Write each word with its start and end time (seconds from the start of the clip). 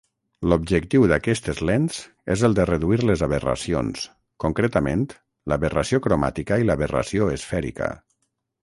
L'objectiu 0.51 1.03
d'aquestes 1.11 1.59
lents 1.69 1.99
és 2.35 2.45
el 2.49 2.57
de 2.61 2.65
reduir 2.71 2.99
les 3.05 3.23
aberracions, 3.27 4.09
concretament 4.47 5.05
l'aberració 5.53 6.03
cromàtica 6.09 6.63
i 6.65 6.71
l'aberració 6.71 7.31
esfèrica. 7.39 7.97